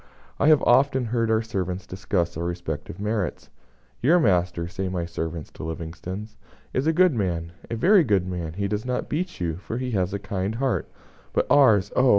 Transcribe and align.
I 0.39 0.47
have 0.47 0.63
often 0.63 1.05
heard 1.05 1.29
our 1.29 1.43
servants 1.43 1.85
discuss 1.85 2.35
our 2.35 2.43
respective 2.43 2.99
merits. 2.99 3.51
"Your 4.01 4.19
master," 4.19 4.67
say 4.67 4.89
my 4.89 5.05
servants 5.05 5.51
to 5.51 5.63
Livingstone's, 5.63 6.37
"is 6.73 6.87
a 6.87 6.91
good 6.91 7.13
man 7.13 7.51
a 7.69 7.75
very 7.75 8.03
good 8.03 8.25
man; 8.27 8.53
he 8.53 8.67
does 8.67 8.83
not 8.83 9.09
beat 9.09 9.39
you, 9.39 9.57
for 9.57 9.77
he 9.77 9.91
has 9.91 10.11
a 10.11 10.17
kind 10.17 10.55
heart; 10.55 10.89
but 11.33 11.45
ours 11.51 11.91
oh! 11.95 12.09